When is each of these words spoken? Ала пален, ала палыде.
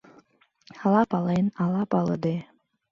Ала 0.83 1.03
пален, 1.11 1.45
ала 1.63 1.81
палыде. 1.91 2.35